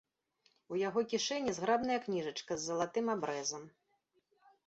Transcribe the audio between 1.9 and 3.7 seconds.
кніжачка з залатым абрэзам.